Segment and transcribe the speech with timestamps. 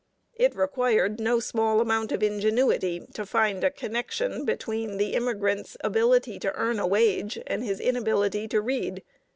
[0.33, 6.39] It required no small amount of ingenuity to find a connection between the immigrant's ability
[6.39, 9.03] to earn a wage and his inability to read.